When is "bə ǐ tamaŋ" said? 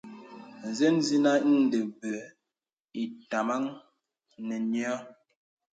1.99-3.63